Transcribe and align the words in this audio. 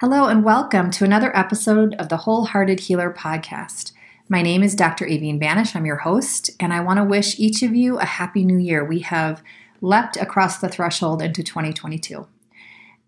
Hello, 0.00 0.28
and 0.28 0.44
welcome 0.44 0.92
to 0.92 1.04
another 1.04 1.36
episode 1.36 1.96
of 1.96 2.08
the 2.08 2.18
Wholehearted 2.18 2.78
Healer 2.78 3.12
podcast. 3.12 3.90
My 4.28 4.42
name 4.42 4.62
is 4.62 4.76
Dr. 4.76 5.04
Aveen 5.04 5.40
Banish. 5.40 5.74
I'm 5.74 5.86
your 5.86 5.96
host, 5.96 6.50
and 6.60 6.72
I 6.72 6.78
want 6.78 6.98
to 6.98 7.04
wish 7.04 7.36
each 7.40 7.64
of 7.64 7.74
you 7.74 7.98
a 7.98 8.04
happy 8.04 8.44
new 8.44 8.58
year. 8.58 8.84
We 8.84 9.00
have 9.00 9.42
leapt 9.80 10.16
across 10.16 10.58
the 10.58 10.68
threshold 10.68 11.20
into 11.20 11.42
2022. 11.42 12.28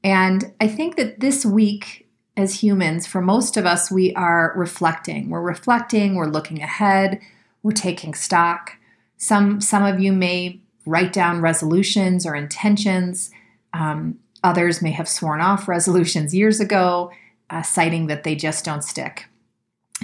And 0.02 0.52
I 0.60 0.66
think 0.66 0.96
that 0.96 1.20
this 1.20 1.46
week, 1.46 2.08
as 2.36 2.60
humans, 2.60 3.06
for 3.06 3.20
most 3.20 3.56
of 3.56 3.66
us, 3.66 3.88
we 3.88 4.12
are 4.14 4.52
reflecting. 4.56 5.30
We're 5.30 5.42
reflecting, 5.42 6.16
we're 6.16 6.26
looking 6.26 6.60
ahead, 6.60 7.20
we're 7.62 7.70
taking 7.70 8.14
stock. 8.14 8.78
Some, 9.16 9.60
some 9.60 9.84
of 9.84 10.00
you 10.00 10.12
may 10.12 10.58
write 10.84 11.12
down 11.12 11.40
resolutions 11.40 12.26
or 12.26 12.34
intentions. 12.34 13.30
Um, 13.72 14.18
Others 14.42 14.82
may 14.82 14.90
have 14.90 15.08
sworn 15.08 15.40
off 15.40 15.68
resolutions 15.68 16.34
years 16.34 16.60
ago, 16.60 17.10
uh, 17.50 17.62
citing 17.62 18.06
that 18.06 18.24
they 18.24 18.34
just 18.34 18.64
don't 18.64 18.84
stick. 18.84 19.26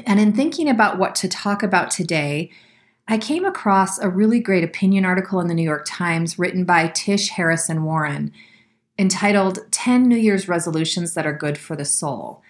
And 0.04 0.20
in 0.20 0.32
thinking 0.32 0.68
about 0.68 0.98
what 0.98 1.14
to 1.16 1.28
talk 1.28 1.62
about 1.62 1.90
today, 1.90 2.50
I 3.08 3.18
came 3.18 3.44
across 3.44 3.98
a 3.98 4.08
really 4.08 4.40
great 4.40 4.64
opinion 4.64 5.04
article 5.04 5.40
in 5.40 5.46
the 5.46 5.54
New 5.54 5.62
York 5.62 5.84
Times 5.86 6.38
written 6.38 6.64
by 6.64 6.88
Tish 6.88 7.30
Harrison 7.30 7.84
Warren 7.84 8.32
entitled 8.98 9.60
10 9.70 10.08
New 10.08 10.16
Year's 10.16 10.48
Resolutions 10.48 11.14
That 11.14 11.26
Are 11.26 11.36
Good 11.36 11.58
for 11.58 11.76
the 11.76 11.84
Soul. 11.84 12.42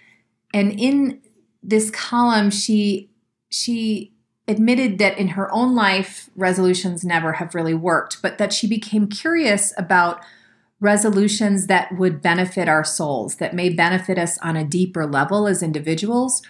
And 0.54 0.78
in 0.78 1.20
this 1.62 1.90
column, 1.90 2.50
she 2.50 3.10
she 3.50 4.12
admitted 4.48 4.98
that 4.98 5.18
in 5.18 5.28
her 5.28 5.52
own 5.52 5.74
life 5.74 6.30
resolutions 6.36 7.04
never 7.04 7.34
have 7.34 7.54
really 7.54 7.74
worked, 7.74 8.22
but 8.22 8.38
that 8.38 8.52
she 8.52 8.68
became 8.68 9.08
curious 9.08 9.72
about 9.76 10.20
resolutions 10.80 11.66
that 11.68 11.96
would 11.96 12.20
benefit 12.20 12.68
our 12.68 12.84
souls, 12.84 13.36
that 13.36 13.54
may 13.54 13.70
benefit 13.70 14.18
us 14.18 14.38
on 14.38 14.56
a 14.56 14.64
deeper 14.64 15.06
level 15.06 15.46
as 15.46 15.62
individuals, 15.62 16.42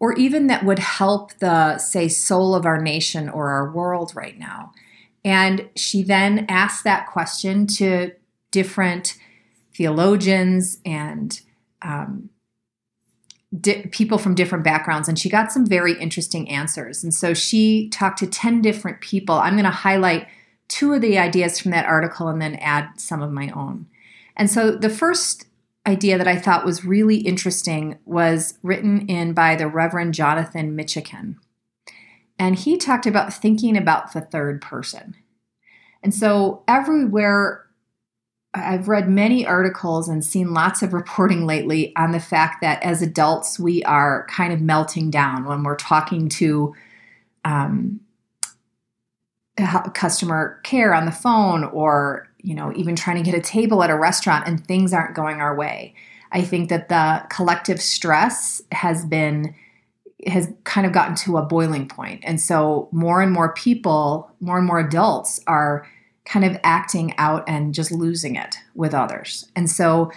or 0.00 0.14
even 0.14 0.46
that 0.46 0.64
would 0.64 0.78
help 0.78 1.34
the, 1.38 1.78
say, 1.78 2.08
soul 2.08 2.54
of 2.54 2.66
our 2.66 2.80
nation 2.80 3.28
or 3.28 3.50
our 3.50 3.70
world 3.70 4.12
right 4.14 4.38
now. 4.38 4.72
And 5.24 5.68
she 5.76 6.02
then 6.02 6.46
asked 6.48 6.84
that 6.84 7.06
question 7.06 7.66
to 7.78 8.12
different 8.50 9.16
theologians 9.74 10.78
and 10.84 11.40
um, 11.82 12.30
di- 13.58 13.86
people 13.90 14.18
from 14.18 14.34
different 14.34 14.64
backgrounds, 14.64 15.08
and 15.08 15.18
she 15.18 15.28
got 15.28 15.52
some 15.52 15.66
very 15.66 15.98
interesting 15.98 16.48
answers. 16.48 17.02
And 17.02 17.12
so 17.12 17.34
she 17.34 17.88
talked 17.90 18.18
to 18.18 18.26
10 18.26 18.62
different 18.62 19.00
people. 19.00 19.34
I'm 19.36 19.54
going 19.54 19.64
to 19.64 19.70
highlight 19.70 20.26
two 20.68 20.92
of 20.92 21.00
the 21.00 21.18
ideas 21.18 21.58
from 21.58 21.70
that 21.72 21.86
article 21.86 22.28
and 22.28 22.40
then 22.40 22.56
add 22.56 22.88
some 22.96 23.22
of 23.22 23.32
my 23.32 23.50
own. 23.50 23.86
And 24.36 24.50
so 24.50 24.72
the 24.72 24.90
first 24.90 25.46
idea 25.86 26.18
that 26.18 26.28
I 26.28 26.36
thought 26.36 26.64
was 26.64 26.84
really 26.84 27.18
interesting 27.18 27.98
was 28.04 28.58
written 28.62 29.06
in 29.06 29.34
by 29.34 29.54
the 29.54 29.68
Reverend 29.68 30.14
Jonathan 30.14 30.76
Mitchican. 30.76 31.36
And 32.38 32.58
he 32.58 32.76
talked 32.76 33.06
about 33.06 33.32
thinking 33.32 33.76
about 33.76 34.12
the 34.12 34.22
third 34.22 34.60
person. 34.60 35.14
And 36.02 36.14
so 36.14 36.64
everywhere 36.66 37.64
I've 38.54 38.88
read 38.88 39.08
many 39.08 39.44
articles 39.44 40.08
and 40.08 40.24
seen 40.24 40.54
lots 40.54 40.82
of 40.82 40.92
reporting 40.92 41.44
lately 41.44 41.94
on 41.96 42.12
the 42.12 42.20
fact 42.20 42.60
that 42.60 42.82
as 42.84 43.02
adults, 43.02 43.58
we 43.58 43.82
are 43.82 44.26
kind 44.30 44.52
of 44.52 44.60
melting 44.60 45.10
down 45.10 45.44
when 45.44 45.64
we're 45.64 45.76
talking 45.76 46.28
to 46.30 46.72
um, 47.44 48.00
customer 49.56 50.60
care 50.64 50.94
on 50.94 51.06
the 51.06 51.12
phone 51.12 51.64
or 51.64 52.28
you 52.42 52.54
know 52.54 52.72
even 52.74 52.96
trying 52.96 53.16
to 53.16 53.22
get 53.22 53.38
a 53.38 53.40
table 53.40 53.82
at 53.82 53.90
a 53.90 53.96
restaurant 53.96 54.46
and 54.46 54.66
things 54.66 54.92
aren't 54.92 55.14
going 55.14 55.40
our 55.40 55.56
way. 55.56 55.94
I 56.32 56.42
think 56.42 56.68
that 56.70 56.88
the 56.88 57.24
collective 57.30 57.80
stress 57.80 58.62
has 58.72 59.04
been 59.04 59.54
has 60.26 60.52
kind 60.64 60.86
of 60.86 60.92
gotten 60.92 61.14
to 61.14 61.36
a 61.36 61.42
boiling 61.42 61.86
point. 61.86 62.22
And 62.24 62.40
so 62.40 62.88
more 62.92 63.20
and 63.20 63.30
more 63.30 63.52
people 63.54 64.30
more 64.40 64.58
and 64.58 64.66
more 64.66 64.80
adults 64.80 65.40
are 65.46 65.86
kind 66.24 66.44
of 66.44 66.58
acting 66.64 67.14
out 67.18 67.44
and 67.46 67.74
just 67.74 67.92
losing 67.92 68.34
it 68.34 68.56
with 68.74 68.94
others. 68.94 69.48
And 69.54 69.70
so 69.70 70.10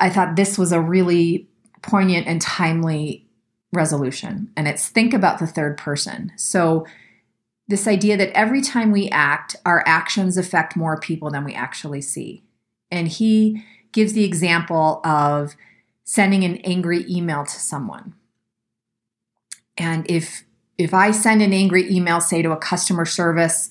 i 0.00 0.08
thought 0.08 0.36
this 0.36 0.56
was 0.56 0.70
a 0.70 0.80
really 0.80 1.48
poignant 1.82 2.26
and 2.26 2.40
timely 2.40 3.26
resolution. 3.72 4.50
And 4.56 4.66
it's 4.66 4.88
think 4.88 5.12
about 5.12 5.38
the 5.38 5.46
third 5.46 5.76
person. 5.76 6.32
So 6.36 6.86
this 7.68 7.86
idea 7.86 8.16
that 8.16 8.36
every 8.36 8.62
time 8.62 8.90
we 8.90 9.08
act, 9.10 9.54
our 9.64 9.84
actions 9.86 10.36
affect 10.36 10.74
more 10.74 10.98
people 10.98 11.30
than 11.30 11.44
we 11.44 11.54
actually 11.54 12.00
see. 12.00 12.42
And 12.90 13.08
he 13.08 13.62
gives 13.92 14.14
the 14.14 14.24
example 14.24 15.00
of 15.04 15.54
sending 16.04 16.44
an 16.44 16.56
angry 16.58 17.04
email 17.08 17.44
to 17.44 17.60
someone. 17.60 18.14
And 19.76 20.10
if 20.10 20.44
if 20.78 20.94
I 20.94 21.10
send 21.10 21.42
an 21.42 21.52
angry 21.52 21.90
email, 21.92 22.20
say 22.20 22.40
to 22.40 22.52
a 22.52 22.56
customer 22.56 23.04
service 23.04 23.70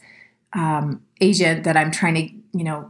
um, 0.54 1.02
agent 1.22 1.64
that 1.64 1.78
I'm 1.78 1.90
trying 1.90 2.16
to, 2.16 2.58
you 2.58 2.66
know, 2.66 2.90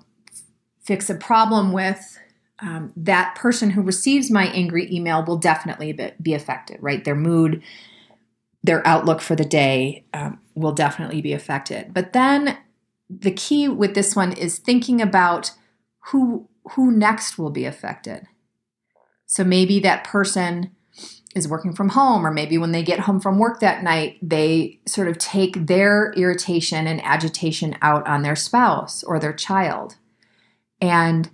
fix 0.82 1.10
a 1.10 1.16
problem 1.16 1.72
with, 1.72 2.18
um, 2.60 2.92
that 2.98 3.36
person 3.36 3.70
who 3.70 3.82
receives 3.82 4.32
my 4.32 4.48
angry 4.48 4.92
email 4.92 5.24
will 5.24 5.38
definitely 5.38 5.98
be 6.20 6.34
affected, 6.34 6.80
right? 6.82 7.06
Their 7.06 7.16
mood, 7.16 7.62
their 8.64 8.86
outlook 8.86 9.22
for 9.22 9.36
the 9.36 9.46
day 9.46 10.06
um, 10.14 10.40
will 10.56 10.74
definitely 10.74 11.22
be 11.22 11.34
affected. 11.34 11.94
But 11.94 12.14
then 12.14 12.58
the 13.10 13.32
key 13.32 13.68
with 13.68 13.96
this 13.96 14.16
one 14.16 14.34
is 14.34 14.60
thinking 14.60 15.02
about 15.02 15.52
who 16.08 16.50
who 16.72 16.92
next 16.92 17.38
will 17.38 17.50
be 17.50 17.66
affected. 17.66 18.28
So 19.26 19.44
maybe 19.44 19.80
that 19.80 20.04
person 20.04 20.72
is 21.36 21.48
working 21.48 21.74
from 21.74 21.90
home 21.90 22.26
or 22.26 22.32
maybe 22.32 22.58
when 22.58 22.72
they 22.72 22.84
get 22.84 23.02
home 23.02 23.20
from 23.20 23.38
work 23.38 23.60
that 23.60 23.84
night 23.84 24.18
they 24.22 24.80
sort 24.88 25.08
of 25.08 25.18
take 25.18 25.68
their 25.68 26.12
irritation 26.14 26.88
and 26.88 27.04
agitation 27.04 27.76
out 27.82 28.06
on 28.08 28.22
their 28.22 28.36
spouse 28.36 29.04
or 29.04 29.20
their 29.20 29.34
child. 29.34 29.96
And 30.82 31.30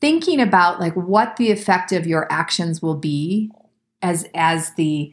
thinking 0.00 0.40
about 0.40 0.80
like 0.80 0.94
what 0.94 1.36
the 1.36 1.50
effect 1.50 1.92
of 1.92 2.06
your 2.06 2.26
actions 2.32 2.80
will 2.80 2.96
be 2.96 3.50
as 4.02 4.26
as 4.34 4.74
the 4.74 5.12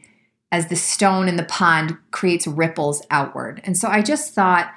as 0.50 0.68
the 0.68 0.76
stone 0.76 1.28
in 1.28 1.36
the 1.36 1.44
pond 1.44 1.96
creates 2.10 2.46
ripples 2.46 3.02
outward. 3.10 3.60
And 3.64 3.76
so 3.76 3.88
I 3.88 4.02
just 4.02 4.34
thought 4.34 4.72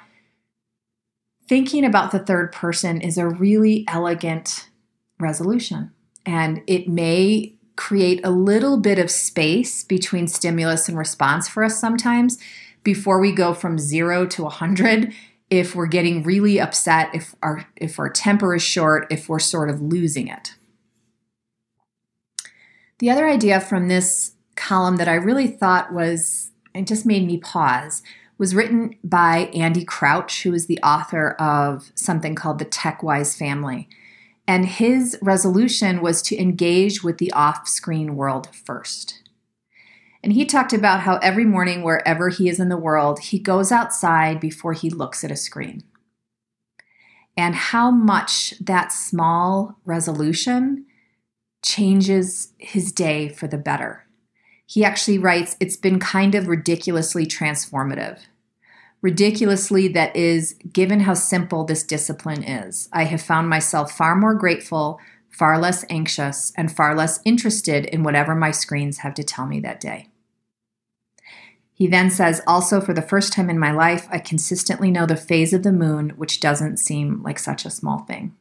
thinking 1.48 1.84
about 1.84 2.12
the 2.12 2.18
third 2.18 2.52
person 2.52 3.00
is 3.00 3.18
a 3.18 3.28
really 3.28 3.84
elegant 3.88 4.68
resolution. 5.18 5.92
And 6.24 6.62
it 6.66 6.88
may 6.88 7.54
create 7.76 8.20
a 8.24 8.30
little 8.30 8.78
bit 8.78 8.98
of 8.98 9.10
space 9.10 9.82
between 9.84 10.28
stimulus 10.28 10.88
and 10.88 10.98
response 10.98 11.48
for 11.48 11.64
us 11.64 11.80
sometimes 11.80 12.38
before 12.84 13.20
we 13.20 13.32
go 13.32 13.54
from 13.54 13.78
zero 13.78 14.26
to 14.26 14.42
100 14.42 15.12
if 15.50 15.74
we're 15.74 15.86
getting 15.86 16.22
really 16.22 16.60
upset 16.60 17.08
if 17.14 17.34
our 17.42 17.66
if 17.76 17.98
our 17.98 18.10
temper 18.10 18.54
is 18.54 18.62
short 18.62 19.06
if 19.10 19.28
we're 19.28 19.38
sort 19.38 19.70
of 19.70 19.80
losing 19.80 20.28
it 20.28 20.54
the 22.98 23.10
other 23.10 23.26
idea 23.26 23.58
from 23.60 23.88
this 23.88 24.31
column 24.56 24.96
that 24.96 25.08
I 25.08 25.14
really 25.14 25.46
thought 25.46 25.92
was, 25.92 26.50
it 26.74 26.86
just 26.86 27.06
made 27.06 27.26
me 27.26 27.38
pause, 27.38 28.02
was 28.38 28.54
written 28.54 28.96
by 29.04 29.50
Andy 29.54 29.84
Crouch, 29.84 30.42
who 30.42 30.52
is 30.52 30.66
the 30.66 30.80
author 30.80 31.30
of 31.32 31.92
something 31.94 32.34
called 32.34 32.58
The 32.58 32.64
Tech 32.64 33.02
Wise 33.02 33.36
Family. 33.36 33.88
And 34.48 34.66
his 34.66 35.16
resolution 35.22 36.02
was 36.02 36.22
to 36.22 36.40
engage 36.40 37.04
with 37.04 37.18
the 37.18 37.32
off 37.32 37.68
screen 37.68 38.16
world 38.16 38.48
first. 38.54 39.20
And 40.24 40.32
he 40.32 40.44
talked 40.44 40.72
about 40.72 41.00
how 41.00 41.16
every 41.18 41.44
morning, 41.44 41.82
wherever 41.82 42.28
he 42.28 42.48
is 42.48 42.60
in 42.60 42.68
the 42.68 42.76
world, 42.76 43.20
he 43.20 43.38
goes 43.38 43.72
outside 43.72 44.40
before 44.40 44.72
he 44.72 44.90
looks 44.90 45.24
at 45.24 45.30
a 45.30 45.36
screen. 45.36 45.82
And 47.36 47.54
how 47.54 47.90
much 47.90 48.54
that 48.60 48.92
small 48.92 49.78
resolution 49.84 50.86
changes 51.64 52.52
his 52.58 52.92
day 52.92 53.28
for 53.28 53.46
the 53.46 53.58
better. 53.58 54.01
He 54.72 54.84
actually 54.84 55.18
writes, 55.18 55.56
It's 55.60 55.76
been 55.76 55.98
kind 55.98 56.34
of 56.34 56.48
ridiculously 56.48 57.26
transformative. 57.26 58.20
Ridiculously, 59.02 59.88
that 59.88 60.14
is, 60.16 60.54
given 60.72 61.00
how 61.00 61.14
simple 61.14 61.64
this 61.64 61.82
discipline 61.82 62.42
is. 62.42 62.88
I 62.92 63.04
have 63.04 63.20
found 63.20 63.48
myself 63.48 63.92
far 63.92 64.14
more 64.14 64.34
grateful 64.34 65.00
far 65.32 65.58
less 65.58 65.84
anxious, 65.88 66.52
and 66.56 66.70
far 66.70 66.94
less 66.94 67.20
interested 67.24 67.86
in 67.86 68.02
whatever 68.02 68.34
my 68.34 68.50
screens 68.50 68.98
have 68.98 69.14
to 69.14 69.24
tell 69.24 69.46
me 69.46 69.58
that 69.60 69.80
day. 69.80 70.08
He 71.72 71.88
then 71.88 72.10
says, 72.10 72.42
also, 72.46 72.80
for 72.80 72.92
the 72.92 73.02
first 73.02 73.32
time 73.32 73.48
in 73.48 73.58
my 73.58 73.72
life, 73.72 74.06
I 74.10 74.18
consistently 74.18 74.90
know 74.90 75.06
the 75.06 75.16
phase 75.16 75.52
of 75.52 75.62
the 75.62 75.72
moon, 75.72 76.10
which 76.10 76.38
doesn't 76.38 76.76
seem 76.76 77.22
like 77.22 77.38
such 77.38 77.64
a 77.64 77.70
small 77.70 78.00
thing. 78.00 78.36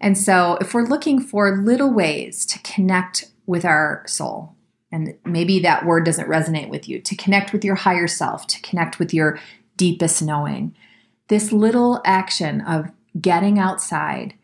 And 0.00 0.16
so, 0.16 0.58
if 0.60 0.74
we're 0.74 0.86
looking 0.86 1.20
for 1.20 1.56
little 1.56 1.92
ways 1.92 2.44
to 2.46 2.58
connect 2.60 3.30
with 3.46 3.64
our 3.64 4.04
soul, 4.06 4.54
and 4.92 5.14
maybe 5.24 5.60
that 5.60 5.86
word 5.86 6.04
doesn't 6.04 6.28
resonate 6.28 6.68
with 6.68 6.88
you, 6.88 7.00
to 7.00 7.16
connect 7.16 7.52
with 7.52 7.64
your 7.64 7.76
higher 7.76 8.08
self, 8.08 8.46
to 8.48 8.60
connect 8.62 8.98
with 8.98 9.14
your 9.14 9.38
deepest 9.76 10.20
knowing, 10.22 10.74
this 11.28 11.52
little 11.52 12.02
action 12.04 12.60
of 12.62 12.90
getting 13.20 13.58
outside, 13.58 14.34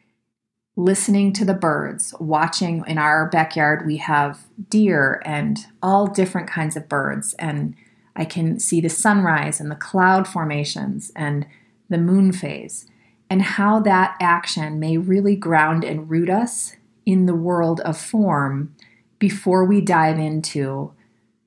listening 0.77 1.33
to 1.33 1.45
the 1.45 1.55
birds, 1.55 2.15
watching 2.21 2.85
in 2.87 2.99
our 2.99 3.29
backyard, 3.29 3.87
we 3.87 3.97
have 3.97 4.47
deer 4.69 5.21
and 5.25 5.67
all 5.83 6.07
different 6.07 6.49
kinds 6.49 6.77
of 6.77 6.89
birds. 6.89 7.35
And 7.39 7.75
I 8.15 8.25
can 8.25 8.61
see 8.61 8.81
the 8.81 8.89
sunrise 8.89 9.61
and 9.61 9.71
the 9.71 9.75
cloud 9.75 10.29
formations 10.29 11.11
and 11.17 11.47
the 11.89 11.99
moon 11.99 12.31
phase, 12.33 12.87
and 13.29 13.43
how 13.43 13.81
that 13.81 14.17
action 14.21 14.79
may 14.79 14.97
really 14.97 15.35
ground 15.35 15.83
and 15.83 16.09
root 16.09 16.31
us 16.31 16.77
in 17.05 17.27
the 17.27 17.35
world 17.35 17.81
of 17.81 17.99
form 17.99 18.75
before 19.19 19.65
we 19.65 19.81
dive 19.81 20.19
into 20.19 20.93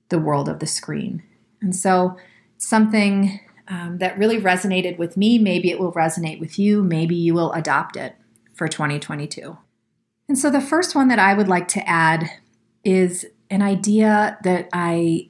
the 0.09 0.19
world 0.19 0.49
of 0.49 0.59
the 0.59 0.67
screen. 0.67 1.23
And 1.61 1.75
so, 1.75 2.17
something 2.57 3.39
um, 3.67 3.99
that 3.99 4.17
really 4.17 4.39
resonated 4.39 4.97
with 4.97 5.15
me, 5.15 5.37
maybe 5.37 5.69
it 5.69 5.79
will 5.79 5.93
resonate 5.93 6.39
with 6.39 6.57
you, 6.57 6.83
maybe 6.83 7.15
you 7.15 7.33
will 7.33 7.53
adopt 7.53 7.95
it 7.95 8.15
for 8.55 8.67
2022. 8.67 9.57
And 10.27 10.37
so 10.37 10.49
the 10.49 10.61
first 10.61 10.95
one 10.95 11.07
that 11.07 11.19
I 11.19 11.33
would 11.33 11.47
like 11.47 11.67
to 11.69 11.89
add 11.89 12.29
is 12.83 13.25
an 13.49 13.61
idea 13.61 14.37
that 14.43 14.69
I 14.73 15.29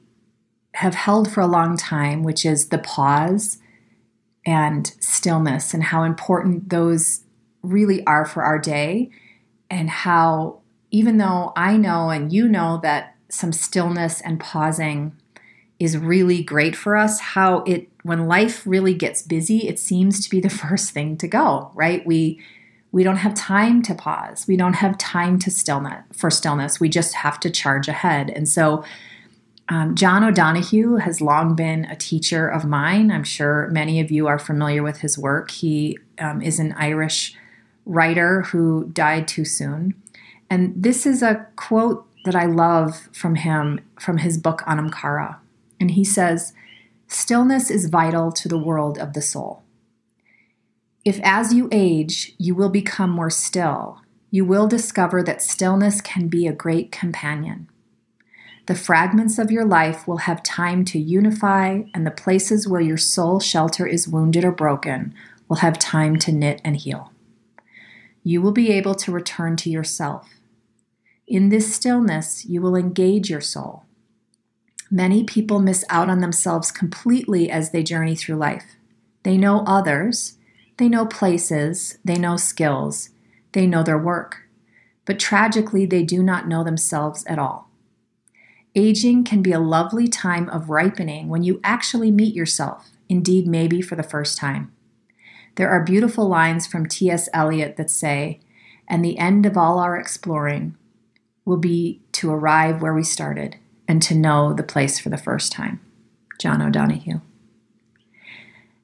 have 0.74 0.94
held 0.94 1.30
for 1.30 1.40
a 1.40 1.46
long 1.46 1.76
time, 1.76 2.22
which 2.22 2.44
is 2.44 2.68
the 2.68 2.78
pause 2.78 3.58
and 4.46 4.94
stillness, 5.00 5.74
and 5.74 5.84
how 5.84 6.02
important 6.02 6.70
those 6.70 7.24
really 7.62 8.04
are 8.06 8.24
for 8.24 8.42
our 8.42 8.58
day, 8.58 9.10
and 9.70 9.90
how, 9.90 10.59
even 10.90 11.18
though 11.18 11.52
I 11.56 11.76
know 11.76 12.10
and 12.10 12.32
you 12.32 12.48
know 12.48 12.80
that 12.82 13.14
some 13.28 13.52
stillness 13.52 14.20
and 14.20 14.40
pausing 14.40 15.16
is 15.78 15.96
really 15.96 16.42
great 16.42 16.76
for 16.76 16.96
us, 16.96 17.20
how 17.20 17.58
it, 17.60 17.88
when 18.02 18.26
life 18.26 18.66
really 18.66 18.94
gets 18.94 19.22
busy, 19.22 19.66
it 19.68 19.78
seems 19.78 20.22
to 20.22 20.30
be 20.30 20.40
the 20.40 20.50
first 20.64 20.90
thing 20.90 21.16
to 21.18 21.28
go, 21.28 21.70
right? 21.74 22.06
We 22.06 22.40
we 22.92 23.04
don't 23.04 23.18
have 23.18 23.34
time 23.34 23.82
to 23.82 23.94
pause. 23.94 24.46
We 24.48 24.56
don't 24.56 24.74
have 24.74 24.98
time 24.98 25.38
to 25.40 25.50
stillness 25.50 26.02
for 26.12 26.28
stillness. 26.28 26.80
We 26.80 26.88
just 26.88 27.14
have 27.14 27.38
to 27.40 27.50
charge 27.50 27.86
ahead. 27.86 28.30
And 28.30 28.48
so, 28.48 28.82
um, 29.68 29.94
John 29.94 30.24
O'Donohue 30.24 30.96
has 30.96 31.20
long 31.20 31.54
been 31.54 31.84
a 31.84 31.94
teacher 31.94 32.48
of 32.48 32.64
mine. 32.64 33.12
I'm 33.12 33.22
sure 33.22 33.68
many 33.68 34.00
of 34.00 34.10
you 34.10 34.26
are 34.26 34.40
familiar 34.40 34.82
with 34.82 34.98
his 34.98 35.16
work. 35.16 35.52
He 35.52 35.98
um, 36.18 36.42
is 36.42 36.58
an 36.58 36.72
Irish 36.72 37.36
writer 37.86 38.42
who 38.42 38.90
died 38.92 39.28
too 39.28 39.44
soon. 39.44 39.94
And 40.50 40.74
this 40.76 41.06
is 41.06 41.22
a 41.22 41.46
quote 41.56 42.06
that 42.24 42.34
I 42.34 42.44
love 42.44 43.08
from 43.12 43.36
him 43.36 43.80
from 43.98 44.18
his 44.18 44.36
book 44.36 44.62
Anam 44.66 44.90
Cara. 44.90 45.40
And 45.78 45.92
he 45.92 46.04
says, 46.04 46.52
Stillness 47.06 47.70
is 47.70 47.88
vital 47.88 48.30
to 48.32 48.48
the 48.48 48.58
world 48.58 48.98
of 48.98 49.14
the 49.14 49.22
soul. 49.22 49.62
If 51.04 51.18
as 51.22 51.54
you 51.54 51.68
age, 51.72 52.34
you 52.36 52.54
will 52.54 52.68
become 52.68 53.10
more 53.10 53.30
still, 53.30 54.00
you 54.30 54.44
will 54.44 54.68
discover 54.68 55.22
that 55.22 55.42
stillness 55.42 56.00
can 56.00 56.28
be 56.28 56.46
a 56.46 56.52
great 56.52 56.92
companion. 56.92 57.68
The 58.66 58.74
fragments 58.76 59.38
of 59.38 59.50
your 59.50 59.64
life 59.64 60.06
will 60.06 60.18
have 60.18 60.42
time 60.42 60.84
to 60.86 60.98
unify, 60.98 61.82
and 61.94 62.06
the 62.06 62.12
places 62.12 62.68
where 62.68 62.80
your 62.80 62.98
soul 62.98 63.40
shelter 63.40 63.86
is 63.86 64.06
wounded 64.06 64.44
or 64.44 64.52
broken 64.52 65.14
will 65.48 65.56
have 65.56 65.78
time 65.78 66.16
to 66.20 66.32
knit 66.32 66.60
and 66.64 66.76
heal. 66.76 67.12
You 68.22 68.42
will 68.42 68.52
be 68.52 68.70
able 68.70 68.94
to 68.96 69.10
return 69.10 69.56
to 69.56 69.70
yourself. 69.70 70.28
In 71.30 71.48
this 71.48 71.72
stillness, 71.72 72.44
you 72.44 72.60
will 72.60 72.74
engage 72.74 73.30
your 73.30 73.40
soul. 73.40 73.84
Many 74.90 75.22
people 75.22 75.60
miss 75.60 75.84
out 75.88 76.10
on 76.10 76.18
themselves 76.18 76.72
completely 76.72 77.48
as 77.48 77.70
they 77.70 77.84
journey 77.84 78.16
through 78.16 78.34
life. 78.34 78.64
They 79.22 79.36
know 79.36 79.62
others, 79.64 80.38
they 80.76 80.88
know 80.88 81.06
places, 81.06 81.98
they 82.04 82.16
know 82.16 82.36
skills, 82.36 83.10
they 83.52 83.64
know 83.64 83.84
their 83.84 83.96
work, 83.96 84.48
but 85.04 85.20
tragically, 85.20 85.86
they 85.86 86.02
do 86.02 86.20
not 86.20 86.48
know 86.48 86.64
themselves 86.64 87.24
at 87.26 87.38
all. 87.38 87.70
Aging 88.74 89.22
can 89.22 89.40
be 89.40 89.52
a 89.52 89.60
lovely 89.60 90.08
time 90.08 90.48
of 90.48 90.68
ripening 90.68 91.28
when 91.28 91.44
you 91.44 91.60
actually 91.62 92.10
meet 92.10 92.34
yourself, 92.34 92.88
indeed, 93.08 93.46
maybe 93.46 93.80
for 93.80 93.94
the 93.94 94.02
first 94.02 94.36
time. 94.36 94.72
There 95.54 95.70
are 95.70 95.84
beautiful 95.84 96.26
lines 96.26 96.66
from 96.66 96.86
T.S. 96.86 97.28
Eliot 97.32 97.76
that 97.76 97.88
say, 97.88 98.40
And 98.88 99.04
the 99.04 99.16
end 99.16 99.46
of 99.46 99.56
all 99.56 99.78
our 99.78 99.96
exploring 99.96 100.74
will 101.50 101.56
be 101.56 102.00
to 102.12 102.30
arrive 102.30 102.80
where 102.80 102.94
we 102.94 103.02
started 103.02 103.56
and 103.88 104.00
to 104.00 104.14
know 104.14 104.52
the 104.52 104.62
place 104.62 105.00
for 105.00 105.08
the 105.08 105.18
first 105.18 105.50
time. 105.50 105.80
John 106.38 106.62
O'Donohue. 106.62 107.20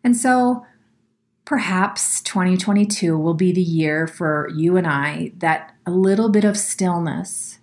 And 0.03 0.17
so, 0.17 0.67
perhaps 1.45 2.21
2022 2.23 3.17
will 3.17 3.35
be 3.35 3.53
the 3.53 3.63
year 3.63 4.09
for 4.09 4.51
you 4.53 4.77
and 4.77 4.85
I 4.85 5.31
that 5.39 5.77
a 5.87 5.93
little 5.93 6.29
bit 6.29 6.43
of 6.43 6.59
stillness, 6.59 7.61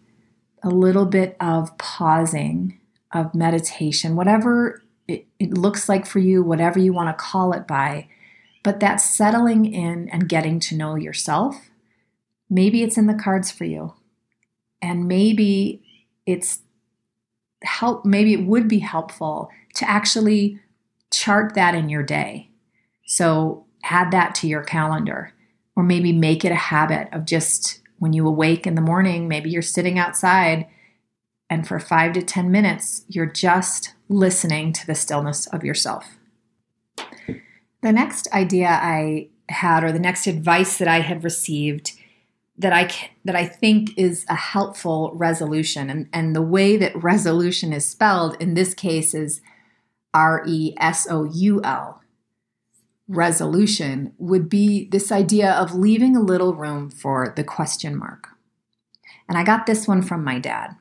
a 0.63 0.69
little 0.69 1.05
bit 1.05 1.35
of 1.41 1.77
pausing, 1.77 2.79
of 3.11 3.35
meditation, 3.35 4.15
whatever 4.15 4.81
it, 5.09 5.27
it, 5.37 5.57
looks 5.57 5.89
like 5.89 6.05
for 6.05 6.19
you, 6.19 6.41
whatever 6.41 6.79
you 6.79 6.93
want 6.93 7.09
to 7.09 7.23
call 7.23 7.51
it 7.51 7.67
by, 7.67 8.07
but 8.63 8.79
that 8.79 9.01
settling 9.01 9.65
in 9.65 10.07
and 10.09 10.29
getting 10.29 10.61
to 10.61 10.77
know 10.77 10.95
yourself, 10.95 11.69
maybe 12.49 12.83
it's 12.83 12.97
in 12.97 13.07
the 13.07 13.13
cards 13.13 13.51
for 13.51 13.65
you. 13.65 13.95
And 14.83 15.07
maybe 15.07 15.81
it's 16.25 16.59
help, 17.63 18.05
maybe 18.05 18.33
it 18.33 18.43
would 18.43 18.67
be 18.67 18.79
helpful 18.79 19.49
to 19.75 19.89
actually 19.89 20.59
chart 21.09 21.55
that 21.55 21.73
in 21.73 21.87
your 21.87 22.03
day. 22.03 22.49
So 23.05 23.65
add 23.85 24.11
that 24.11 24.35
to 24.35 24.47
your 24.47 24.61
calendar 24.61 25.31
or 25.77 25.83
maybe 25.83 26.11
make 26.11 26.43
it 26.43 26.51
a 26.51 26.55
habit 26.55 27.07
of 27.13 27.25
just 27.25 27.79
when 27.99 28.11
you 28.11 28.27
awake 28.27 28.67
in 28.67 28.75
the 28.75 28.81
morning, 28.81 29.29
maybe 29.29 29.49
you're 29.49 29.61
sitting 29.61 29.97
outside 29.97 30.67
and 31.49 31.65
for 31.65 31.79
five 31.79 32.11
to 32.13 32.21
10 32.21 32.51
minutes, 32.51 33.05
you're 33.07 33.25
just 33.25 33.93
listening 34.09 34.73
to 34.73 34.85
the 34.85 34.95
stillness 34.95 35.47
of 35.47 35.63
yourself. 35.63 36.17
The 37.81 37.91
next 37.91 38.27
idea 38.33 38.67
I 38.69 39.29
had, 39.47 39.83
or 39.83 39.91
the 39.91 39.99
next 39.99 40.27
advice 40.27 40.77
that 40.77 40.87
I 40.87 41.01
had 41.01 41.23
received 41.23 41.93
that 42.57 42.73
I 42.73 42.89
that 43.25 43.35
I 43.35 43.45
think 43.45 43.97
is 43.97 44.25
a 44.29 44.35
helpful 44.35 45.11
resolution, 45.15 45.89
and, 45.89 46.07
and 46.13 46.35
the 46.35 46.41
way 46.41 46.77
that 46.77 46.95
resolution 47.01 47.73
is 47.73 47.85
spelled 47.85 48.37
in 48.39 48.53
this 48.53 48.73
case 48.73 49.13
is 49.13 49.41
R 50.13 50.43
E 50.47 50.75
S 50.79 51.07
O 51.09 51.23
U 51.23 51.61
L 51.63 52.03
resolution 53.07 54.13
would 54.17 54.49
be 54.49 54.87
this 54.89 55.11
idea 55.11 55.51
of 55.51 55.75
leaving 55.75 56.15
a 56.15 56.21
little 56.21 56.53
room 56.53 56.89
for 56.89 57.33
the 57.35 57.43
question 57.43 57.95
mark. 57.95 58.29
And 59.27 59.37
I 59.37 59.43
got 59.43 59.65
this 59.65 59.87
one 59.87 60.01
from 60.01 60.23
my 60.23 60.39
dad. 60.39 60.75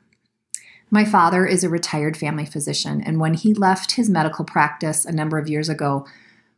My 0.91 1.05
father 1.05 1.47
is 1.47 1.65
a 1.65 1.71
retired 1.71 2.17
family 2.17 2.45
physician, 2.45 3.03
and 3.03 3.19
when 3.19 3.35
he 3.35 3.55
left 3.55 3.93
his 3.93 4.11
medical 4.11 4.45
practice 4.45 5.05
a 5.05 5.13
number 5.13 5.39
of 5.39 5.49
years 5.49 5.69
ago, 5.69 6.07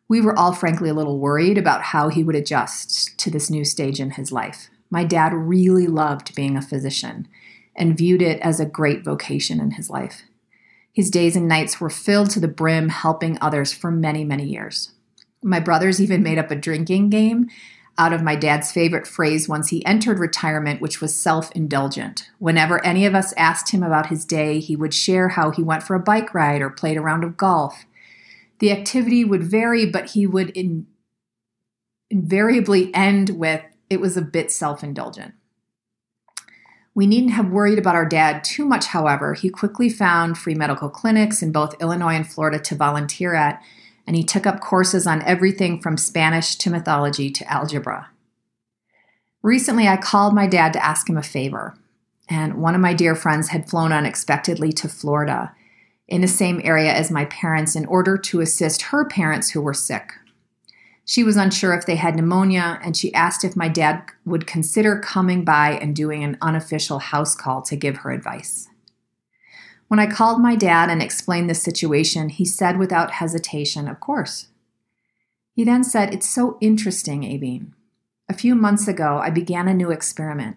we 0.08 0.20
were 0.20 0.36
all 0.36 0.52
frankly 0.52 0.90
a 0.90 0.94
little 0.94 1.18
worried 1.18 1.56
about 1.56 1.82
how 1.82 2.08
he 2.08 2.24
would 2.24 2.34
adjust 2.34 3.16
to 3.18 3.30
this 3.30 3.48
new 3.48 3.64
stage 3.64 4.00
in 4.00 4.10
his 4.10 4.32
life. 4.32 4.68
My 4.94 5.02
dad 5.02 5.34
really 5.34 5.88
loved 5.88 6.36
being 6.36 6.56
a 6.56 6.62
physician 6.62 7.26
and 7.74 7.98
viewed 7.98 8.22
it 8.22 8.40
as 8.42 8.60
a 8.60 8.64
great 8.64 9.02
vocation 9.02 9.58
in 9.58 9.72
his 9.72 9.90
life. 9.90 10.22
His 10.92 11.10
days 11.10 11.34
and 11.34 11.48
nights 11.48 11.80
were 11.80 11.90
filled 11.90 12.30
to 12.30 12.38
the 12.38 12.46
brim 12.46 12.90
helping 12.90 13.36
others 13.40 13.72
for 13.72 13.90
many, 13.90 14.22
many 14.22 14.44
years. 14.44 14.92
My 15.42 15.58
brothers 15.58 16.00
even 16.00 16.22
made 16.22 16.38
up 16.38 16.52
a 16.52 16.54
drinking 16.54 17.10
game 17.10 17.50
out 17.98 18.12
of 18.12 18.22
my 18.22 18.36
dad's 18.36 18.70
favorite 18.70 19.04
phrase 19.04 19.48
once 19.48 19.70
he 19.70 19.84
entered 19.84 20.20
retirement, 20.20 20.80
which 20.80 21.00
was 21.00 21.12
self 21.12 21.50
indulgent. 21.56 22.30
Whenever 22.38 22.80
any 22.86 23.04
of 23.04 23.16
us 23.16 23.34
asked 23.36 23.72
him 23.72 23.82
about 23.82 24.10
his 24.10 24.24
day, 24.24 24.60
he 24.60 24.76
would 24.76 24.94
share 24.94 25.30
how 25.30 25.50
he 25.50 25.64
went 25.64 25.82
for 25.82 25.96
a 25.96 26.00
bike 26.00 26.32
ride 26.32 26.62
or 26.62 26.70
played 26.70 26.96
a 26.96 27.00
round 27.00 27.24
of 27.24 27.36
golf. 27.36 27.84
The 28.60 28.70
activity 28.70 29.24
would 29.24 29.42
vary, 29.42 29.86
but 29.86 30.10
he 30.10 30.24
would 30.24 30.50
in, 30.50 30.86
invariably 32.10 32.94
end 32.94 33.30
with, 33.30 33.64
it 33.90 34.00
was 34.00 34.16
a 34.16 34.22
bit 34.22 34.50
self 34.50 34.82
indulgent. 34.82 35.34
We 36.94 37.06
needn't 37.06 37.32
have 37.32 37.50
worried 37.50 37.78
about 37.78 37.96
our 37.96 38.06
dad 38.06 38.44
too 38.44 38.64
much, 38.64 38.86
however. 38.86 39.34
He 39.34 39.50
quickly 39.50 39.88
found 39.88 40.38
free 40.38 40.54
medical 40.54 40.88
clinics 40.88 41.42
in 41.42 41.50
both 41.50 41.80
Illinois 41.80 42.14
and 42.14 42.26
Florida 42.26 42.58
to 42.60 42.76
volunteer 42.76 43.34
at 43.34 43.62
and 44.06 44.16
he 44.16 44.22
took 44.22 44.46
up 44.46 44.60
courses 44.60 45.06
on 45.06 45.22
everything 45.22 45.80
from 45.80 45.96
Spanish 45.96 46.56
to 46.56 46.70
mythology 46.70 47.30
to 47.30 47.50
algebra. 47.50 48.10
Recently, 49.42 49.88
I 49.88 49.96
called 49.96 50.34
my 50.34 50.46
dad 50.46 50.72
to 50.74 50.84
ask 50.84 51.08
him 51.08 51.16
a 51.16 51.22
favor, 51.22 51.74
and 52.28 52.54
one 52.54 52.74
of 52.74 52.80
my 52.80 52.94
dear 52.94 53.14
friends 53.14 53.48
had 53.48 53.68
flown 53.68 53.92
unexpectedly 53.92 54.72
to 54.72 54.88
Florida 54.88 55.54
in 56.08 56.20
the 56.20 56.28
same 56.28 56.60
area 56.64 56.92
as 56.92 57.10
my 57.10 57.24
parents 57.26 57.74
in 57.74 57.86
order 57.86 58.16
to 58.16 58.40
assist 58.40 58.82
her 58.82 59.06
parents 59.06 59.50
who 59.50 59.60
were 59.60 59.74
sick. 59.74 60.12
She 61.04 61.22
was 61.22 61.36
unsure 61.36 61.74
if 61.74 61.84
they 61.84 61.96
had 61.96 62.16
pneumonia, 62.16 62.78
and 62.82 62.96
she 62.96 63.12
asked 63.12 63.44
if 63.44 63.56
my 63.56 63.68
dad 63.68 64.04
would 64.24 64.46
consider 64.46 64.98
coming 64.98 65.44
by 65.44 65.72
and 65.72 65.94
doing 65.94 66.24
an 66.24 66.38
unofficial 66.40 66.98
house 66.98 67.34
call 67.34 67.60
to 67.62 67.76
give 67.76 67.98
her 67.98 68.10
advice. 68.10 68.68
When 69.88 70.00
I 70.00 70.10
called 70.10 70.40
my 70.40 70.56
dad 70.56 70.88
and 70.88 71.02
explained 71.02 71.50
the 71.50 71.54
situation, 71.54 72.30
he 72.30 72.46
said 72.46 72.78
without 72.78 73.12
hesitation, 73.12 73.86
Of 73.86 74.00
course. 74.00 74.48
He 75.52 75.62
then 75.62 75.84
said, 75.84 76.14
It's 76.14 76.28
so 76.28 76.56
interesting, 76.60 77.22
Aveen. 77.22 77.72
A 78.28 78.34
few 78.34 78.54
months 78.54 78.88
ago, 78.88 79.20
I 79.22 79.28
began 79.28 79.68
a 79.68 79.74
new 79.74 79.90
experiment. 79.90 80.56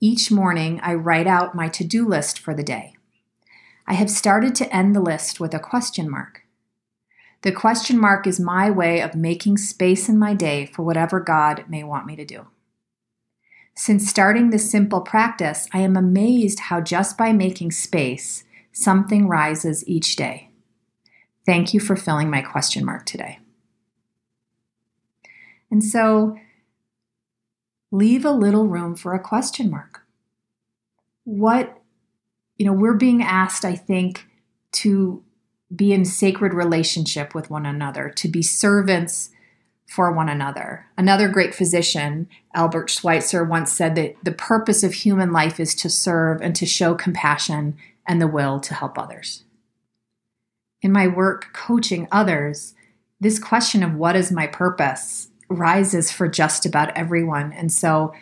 Each 0.00 0.30
morning, 0.30 0.80
I 0.82 0.94
write 0.94 1.26
out 1.26 1.54
my 1.54 1.68
to 1.68 1.84
do 1.84 2.08
list 2.08 2.38
for 2.38 2.54
the 2.54 2.62
day. 2.62 2.94
I 3.86 3.92
have 3.92 4.10
started 4.10 4.54
to 4.56 4.74
end 4.74 4.96
the 4.96 5.00
list 5.00 5.38
with 5.38 5.52
a 5.52 5.58
question 5.58 6.10
mark. 6.10 6.45
The 7.46 7.52
question 7.52 7.96
mark 8.00 8.26
is 8.26 8.40
my 8.40 8.72
way 8.72 9.00
of 9.00 9.14
making 9.14 9.58
space 9.58 10.08
in 10.08 10.18
my 10.18 10.34
day 10.34 10.66
for 10.66 10.82
whatever 10.82 11.20
God 11.20 11.64
may 11.68 11.84
want 11.84 12.04
me 12.04 12.16
to 12.16 12.24
do. 12.24 12.48
Since 13.76 14.10
starting 14.10 14.50
this 14.50 14.68
simple 14.68 15.00
practice, 15.00 15.68
I 15.72 15.78
am 15.78 15.96
amazed 15.96 16.58
how 16.58 16.80
just 16.80 17.16
by 17.16 17.32
making 17.32 17.70
space, 17.70 18.42
something 18.72 19.28
rises 19.28 19.86
each 19.86 20.16
day. 20.16 20.50
Thank 21.46 21.72
you 21.72 21.78
for 21.78 21.94
filling 21.94 22.30
my 22.30 22.42
question 22.42 22.84
mark 22.84 23.06
today. 23.06 23.38
And 25.70 25.84
so 25.84 26.36
leave 27.92 28.24
a 28.24 28.32
little 28.32 28.66
room 28.66 28.96
for 28.96 29.14
a 29.14 29.22
question 29.22 29.70
mark. 29.70 30.02
What, 31.22 31.80
you 32.56 32.66
know, 32.66 32.72
we're 32.72 32.94
being 32.94 33.22
asked, 33.22 33.64
I 33.64 33.76
think, 33.76 34.26
to 34.72 35.22
be 35.74 35.92
in 35.92 36.04
sacred 36.04 36.54
relationship 36.54 37.34
with 37.34 37.50
one 37.50 37.66
another, 37.66 38.08
to 38.10 38.28
be 38.28 38.42
servants 38.42 39.30
for 39.88 40.12
one 40.12 40.28
another. 40.28 40.86
Another 40.96 41.28
great 41.28 41.54
physician, 41.54 42.28
Albert 42.54 42.90
Schweitzer, 42.90 43.44
once 43.44 43.72
said 43.72 43.94
that 43.94 44.16
the 44.22 44.32
purpose 44.32 44.82
of 44.82 44.94
human 44.94 45.32
life 45.32 45.60
is 45.60 45.74
to 45.76 45.88
serve 45.88 46.40
and 46.40 46.54
to 46.56 46.66
show 46.66 46.94
compassion 46.94 47.76
and 48.06 48.20
the 48.20 48.26
will 48.26 48.60
to 48.60 48.74
help 48.74 48.98
others. 48.98 49.44
In 50.82 50.92
my 50.92 51.06
work 51.06 51.52
coaching 51.52 52.08
others, 52.12 52.74
this 53.20 53.38
question 53.38 53.82
of 53.82 53.94
what 53.94 54.16
is 54.16 54.30
my 54.30 54.46
purpose 54.46 55.28
rises 55.48 56.12
for 56.12 56.28
just 56.28 56.66
about 56.66 56.96
everyone. 56.96 57.52
And 57.52 57.72
so, 57.72 58.12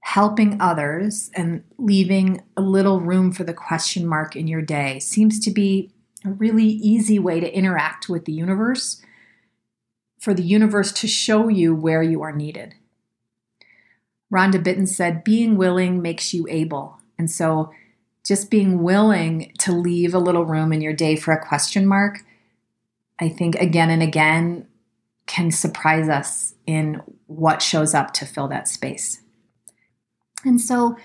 helping 0.00 0.60
others 0.60 1.30
and 1.34 1.64
leaving 1.78 2.40
a 2.56 2.60
little 2.60 3.00
room 3.00 3.32
for 3.32 3.42
the 3.42 3.52
question 3.52 4.06
mark 4.06 4.36
in 4.36 4.46
your 4.46 4.62
day 4.62 5.00
seems 5.00 5.40
to 5.40 5.50
be 5.50 5.90
a 6.26 6.30
really 6.30 6.64
easy 6.64 7.18
way 7.18 7.40
to 7.40 7.54
interact 7.54 8.08
with 8.08 8.24
the 8.24 8.32
universe, 8.32 9.00
for 10.18 10.34
the 10.34 10.42
universe 10.42 10.92
to 10.92 11.06
show 11.06 11.48
you 11.48 11.74
where 11.74 12.02
you 12.02 12.22
are 12.22 12.32
needed. 12.32 12.74
Rhonda 14.32 14.62
Britten 14.62 14.86
said, 14.86 15.22
Being 15.22 15.56
willing 15.56 16.02
makes 16.02 16.34
you 16.34 16.46
able. 16.48 16.98
And 17.18 17.30
so, 17.30 17.72
just 18.24 18.50
being 18.50 18.82
willing 18.82 19.52
to 19.58 19.70
leave 19.70 20.12
a 20.12 20.18
little 20.18 20.44
room 20.44 20.72
in 20.72 20.80
your 20.80 20.92
day 20.92 21.14
for 21.14 21.32
a 21.32 21.46
question 21.46 21.86
mark, 21.86 22.24
I 23.20 23.28
think 23.28 23.54
again 23.54 23.88
and 23.88 24.02
again 24.02 24.66
can 25.26 25.52
surprise 25.52 26.08
us 26.08 26.54
in 26.66 27.00
what 27.26 27.62
shows 27.62 27.94
up 27.94 28.12
to 28.14 28.26
fill 28.26 28.48
that 28.48 28.66
space. 28.66 29.22
And 30.44 30.60
so, 30.60 30.96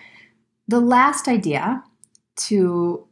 the 0.67 0.79
last 0.79 1.27
idea 1.27 1.83
to 2.47 3.07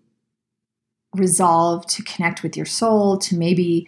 resolve 1.15 1.85
to 1.87 2.03
connect 2.03 2.43
with 2.43 2.55
your 2.55 2.65
soul, 2.65 3.17
to 3.17 3.35
maybe 3.35 3.87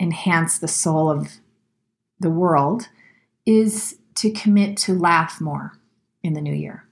enhance 0.00 0.58
the 0.58 0.68
soul 0.68 1.10
of 1.10 1.34
the 2.18 2.30
world, 2.30 2.88
is 3.46 3.98
to 4.14 4.30
commit 4.30 4.76
to 4.76 4.98
laugh 4.98 5.40
more 5.40 5.72
in 6.22 6.34
the 6.34 6.40
new 6.40 6.54
year. 6.54 6.84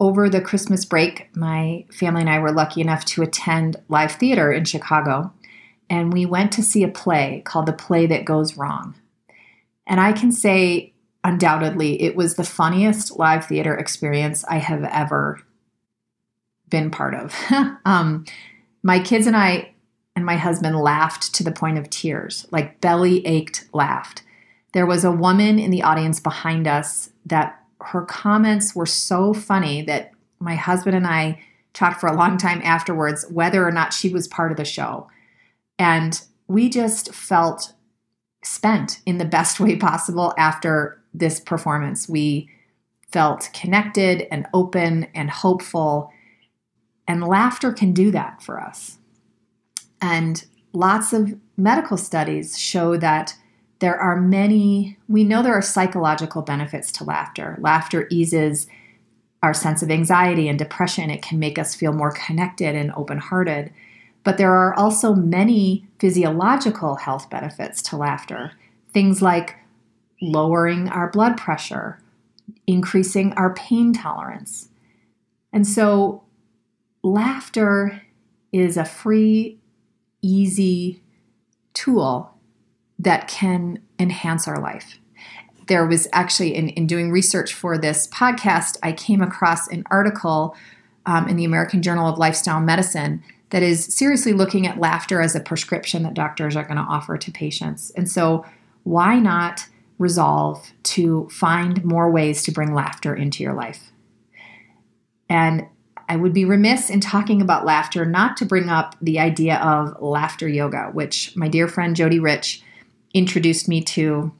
Over 0.00 0.28
the 0.28 0.40
Christmas 0.40 0.84
break, 0.84 1.28
my 1.34 1.84
family 1.90 2.20
and 2.20 2.30
I 2.30 2.38
were 2.38 2.52
lucky 2.52 2.80
enough 2.80 3.04
to 3.06 3.22
attend 3.22 3.76
live 3.88 4.12
theater 4.12 4.52
in 4.52 4.64
Chicago, 4.64 5.32
and 5.90 6.12
we 6.12 6.24
went 6.24 6.52
to 6.52 6.62
see 6.62 6.82
a 6.82 6.88
play 6.88 7.42
called 7.44 7.66
The 7.66 7.72
Play 7.72 8.06
That 8.06 8.24
Goes 8.24 8.56
Wrong. 8.56 8.94
And 9.86 10.00
I 10.00 10.12
can 10.12 10.30
say, 10.30 10.92
undoubtedly, 11.24 12.00
it 12.02 12.14
was 12.14 12.34
the 12.34 12.44
funniest 12.44 13.18
live 13.18 13.46
theater 13.46 13.74
experience 13.74 14.44
I 14.44 14.58
have 14.58 14.84
ever 14.84 15.40
been 16.68 16.90
part 16.90 17.14
of. 17.14 17.34
um, 17.84 18.24
my 18.88 18.98
kids 18.98 19.26
and 19.26 19.36
I 19.36 19.74
and 20.16 20.24
my 20.24 20.36
husband 20.36 20.80
laughed 20.80 21.34
to 21.34 21.44
the 21.44 21.52
point 21.52 21.76
of 21.76 21.90
tears, 21.90 22.46
like 22.50 22.80
belly 22.80 23.24
ached 23.26 23.66
laughed. 23.74 24.22
There 24.72 24.86
was 24.86 25.04
a 25.04 25.12
woman 25.12 25.58
in 25.58 25.70
the 25.70 25.82
audience 25.82 26.20
behind 26.20 26.66
us 26.66 27.10
that 27.26 27.62
her 27.82 28.00
comments 28.00 28.74
were 28.74 28.86
so 28.86 29.34
funny 29.34 29.82
that 29.82 30.12
my 30.38 30.54
husband 30.54 30.96
and 30.96 31.06
I 31.06 31.38
talked 31.74 32.00
for 32.00 32.08
a 32.08 32.16
long 32.16 32.38
time 32.38 32.62
afterwards 32.64 33.26
whether 33.30 33.62
or 33.68 33.70
not 33.70 33.92
she 33.92 34.08
was 34.08 34.26
part 34.26 34.52
of 34.52 34.56
the 34.56 34.64
show. 34.64 35.06
And 35.78 36.18
we 36.46 36.70
just 36.70 37.12
felt 37.12 37.74
spent 38.42 39.00
in 39.04 39.18
the 39.18 39.26
best 39.26 39.60
way 39.60 39.76
possible 39.76 40.32
after 40.38 40.98
this 41.12 41.40
performance. 41.40 42.08
We 42.08 42.48
felt 43.12 43.50
connected 43.52 44.26
and 44.30 44.46
open 44.54 45.08
and 45.14 45.28
hopeful 45.28 46.10
and 47.08 47.24
laughter 47.24 47.72
can 47.72 47.92
do 47.92 48.10
that 48.10 48.42
for 48.42 48.60
us. 48.60 48.98
And 50.00 50.44
lots 50.72 51.12
of 51.12 51.34
medical 51.56 51.96
studies 51.96 52.58
show 52.58 52.98
that 52.98 53.34
there 53.80 53.98
are 53.98 54.20
many, 54.20 54.98
we 55.08 55.24
know 55.24 55.42
there 55.42 55.54
are 55.54 55.62
psychological 55.62 56.42
benefits 56.42 56.92
to 56.92 57.04
laughter. 57.04 57.56
Laughter 57.60 58.06
eases 58.10 58.66
our 59.42 59.54
sense 59.54 59.82
of 59.82 59.90
anxiety 59.90 60.48
and 60.48 60.58
depression, 60.58 61.10
it 61.10 61.22
can 61.22 61.38
make 61.38 61.58
us 61.58 61.74
feel 61.74 61.92
more 61.92 62.12
connected 62.12 62.74
and 62.74 62.92
open 62.96 63.18
hearted. 63.18 63.72
But 64.24 64.36
there 64.36 64.52
are 64.52 64.74
also 64.74 65.14
many 65.14 65.86
physiological 66.00 66.96
health 66.96 67.30
benefits 67.30 67.80
to 67.82 67.96
laughter. 67.96 68.52
Things 68.92 69.22
like 69.22 69.56
lowering 70.20 70.88
our 70.88 71.08
blood 71.08 71.36
pressure, 71.36 72.00
increasing 72.66 73.32
our 73.34 73.54
pain 73.54 73.92
tolerance. 73.92 74.68
And 75.52 75.66
so 75.66 76.24
laughter 77.02 78.02
is 78.52 78.76
a 78.76 78.84
free, 78.84 79.58
easy 80.22 81.02
tool 81.74 82.34
that 82.98 83.28
can 83.28 83.80
enhance 83.98 84.48
our 84.48 84.60
life. 84.60 84.98
There 85.68 85.86
was 85.86 86.08
actually, 86.12 86.54
in, 86.54 86.70
in 86.70 86.86
doing 86.86 87.10
research 87.10 87.54
for 87.54 87.76
this 87.76 88.08
podcast, 88.08 88.78
I 88.82 88.92
came 88.92 89.20
across 89.20 89.68
an 89.68 89.84
article 89.90 90.56
um, 91.06 91.28
in 91.28 91.36
the 91.36 91.44
American 91.44 91.82
Journal 91.82 92.08
of 92.08 92.18
Lifestyle 92.18 92.60
Medicine 92.60 93.22
that 93.50 93.62
is 93.62 93.84
seriously 93.84 94.32
looking 94.32 94.66
at 94.66 94.78
laughter 94.78 95.20
as 95.20 95.34
a 95.34 95.40
prescription 95.40 96.02
that 96.02 96.14
doctors 96.14 96.56
are 96.56 96.64
going 96.64 96.76
to 96.76 96.82
offer 96.82 97.16
to 97.16 97.30
patients. 97.30 97.90
And 97.96 98.10
so, 98.10 98.44
why 98.84 99.18
not 99.18 99.66
resolve 99.98 100.72
to 100.82 101.28
find 101.30 101.84
more 101.84 102.10
ways 102.10 102.42
to 102.44 102.52
bring 102.52 102.74
laughter 102.74 103.14
into 103.14 103.42
your 103.42 103.54
life? 103.54 103.92
And 105.28 105.66
I 106.08 106.16
would 106.16 106.32
be 106.32 106.44
remiss 106.44 106.90
in 106.90 107.00
talking 107.00 107.42
about 107.42 107.66
laughter 107.66 108.04
not 108.06 108.36
to 108.38 108.46
bring 108.46 108.68
up 108.68 108.96
the 109.00 109.18
idea 109.18 109.56
of 109.56 110.00
laughter 110.00 110.48
yoga, 110.48 110.90
which 110.92 111.36
my 111.36 111.48
dear 111.48 111.68
friend 111.68 111.94
Jody 111.94 112.18
Rich 112.18 112.62
introduced 113.12 113.68
me 113.68 113.82
to 113.82 114.32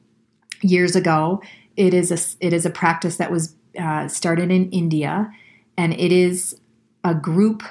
years 0.62 0.96
ago. 0.96 1.42
It 1.76 1.94
is 1.94 2.10
a 2.10 2.44
it 2.44 2.52
is 2.52 2.64
a 2.64 2.70
practice 2.70 3.16
that 3.16 3.30
was 3.30 3.54
uh, 3.78 4.08
started 4.08 4.50
in 4.50 4.70
India, 4.70 5.30
and 5.76 5.92
it 5.94 6.10
is 6.10 6.58
a 7.04 7.14
group 7.14 7.62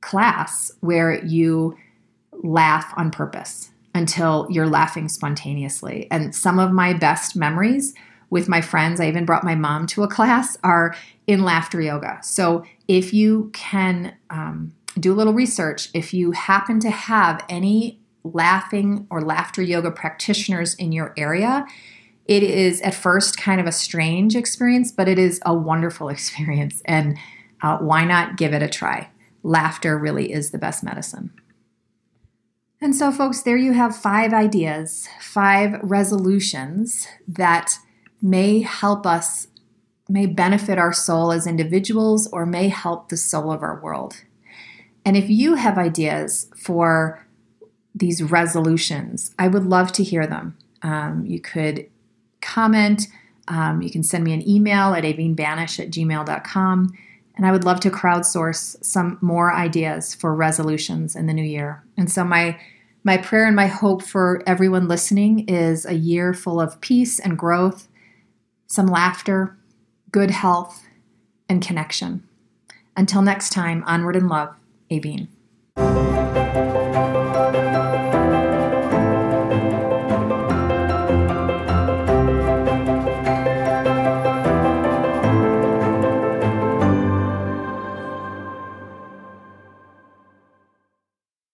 class 0.00 0.72
where 0.80 1.24
you 1.24 1.76
laugh 2.42 2.92
on 2.96 3.10
purpose 3.10 3.70
until 3.94 4.46
you're 4.50 4.68
laughing 4.68 5.08
spontaneously. 5.08 6.08
And 6.10 6.34
some 6.34 6.58
of 6.58 6.72
my 6.72 6.92
best 6.92 7.36
memories 7.36 7.94
with 8.32 8.48
my 8.48 8.62
friends, 8.62 8.98
I 8.98 9.08
even 9.08 9.26
brought 9.26 9.44
my 9.44 9.54
mom 9.54 9.86
to 9.88 10.04
a 10.04 10.08
class, 10.08 10.56
are 10.64 10.96
in 11.26 11.44
laughter 11.44 11.82
yoga. 11.82 12.18
So 12.22 12.64
if 12.88 13.12
you 13.12 13.50
can 13.52 14.16
um, 14.30 14.72
do 14.98 15.12
a 15.12 15.14
little 15.14 15.34
research, 15.34 15.90
if 15.92 16.14
you 16.14 16.30
happen 16.30 16.80
to 16.80 16.90
have 16.90 17.44
any 17.50 18.00
laughing 18.24 19.06
or 19.10 19.20
laughter 19.20 19.60
yoga 19.60 19.90
practitioners 19.90 20.74
in 20.76 20.92
your 20.92 21.12
area, 21.18 21.66
it 22.24 22.42
is 22.42 22.80
at 22.80 22.94
first 22.94 23.36
kind 23.36 23.60
of 23.60 23.66
a 23.66 23.72
strange 23.72 24.34
experience, 24.34 24.90
but 24.90 25.08
it 25.08 25.18
is 25.18 25.38
a 25.44 25.52
wonderful 25.52 26.08
experience. 26.16 26.80
And 26.86 27.18
uh, 27.60 27.76
why 27.80 28.06
not 28.06 28.38
give 28.38 28.54
it 28.54 28.62
a 28.62 28.68
try? 28.68 29.10
Laughter 29.42 29.98
really 29.98 30.32
is 30.32 30.52
the 30.52 30.58
best 30.58 30.82
medicine. 30.82 31.34
And 32.80 32.96
so, 32.96 33.12
folks, 33.12 33.42
there 33.42 33.58
you 33.58 33.74
have 33.74 33.94
five 33.94 34.32
ideas, 34.32 35.06
five 35.20 35.78
resolutions 35.82 37.06
that 37.28 37.76
may 38.22 38.60
help 38.60 39.06
us 39.06 39.48
may 40.08 40.26
benefit 40.26 40.78
our 40.78 40.92
soul 40.92 41.32
as 41.32 41.46
individuals 41.46 42.28
or 42.28 42.44
may 42.44 42.68
help 42.68 43.08
the 43.08 43.16
soul 43.16 43.50
of 43.50 43.62
our 43.62 43.80
world. 43.80 44.22
And 45.04 45.16
if 45.16 45.30
you 45.30 45.54
have 45.54 45.78
ideas 45.78 46.50
for 46.56 47.26
these 47.94 48.22
resolutions, 48.22 49.34
I 49.38 49.48
would 49.48 49.64
love 49.64 49.92
to 49.92 50.04
hear 50.04 50.26
them. 50.26 50.56
Um, 50.82 51.24
you 51.26 51.40
could 51.40 51.88
comment, 52.40 53.08
um, 53.48 53.82
you 53.82 53.90
can 53.90 54.02
send 54.02 54.24
me 54.24 54.32
an 54.32 54.48
email 54.48 54.94
at 54.94 55.04
aveenbanish 55.04 55.80
at 55.80 55.90
gmail.com. 55.90 56.92
And 57.34 57.46
I 57.46 57.52
would 57.52 57.64
love 57.64 57.80
to 57.80 57.90
crowdsource 57.90 58.84
some 58.84 59.18
more 59.20 59.52
ideas 59.52 60.14
for 60.14 60.34
resolutions 60.34 61.16
in 61.16 61.26
the 61.26 61.32
new 61.32 61.44
year. 61.44 61.82
And 61.96 62.10
so 62.10 62.24
my 62.24 62.58
my 63.04 63.16
prayer 63.16 63.46
and 63.46 63.56
my 63.56 63.66
hope 63.66 64.02
for 64.02 64.42
everyone 64.46 64.86
listening 64.86 65.48
is 65.48 65.84
a 65.84 65.94
year 65.94 66.32
full 66.32 66.60
of 66.60 66.80
peace 66.80 67.18
and 67.18 67.36
growth, 67.36 67.88
some 68.72 68.86
laughter, 68.86 69.54
good 70.12 70.30
health, 70.30 70.82
and 71.46 71.62
connection. 71.62 72.26
Until 72.96 73.20
next 73.20 73.50
time, 73.50 73.84
onward 73.86 74.16
in 74.16 74.28
love, 74.28 74.54
Aveen. 74.90 75.28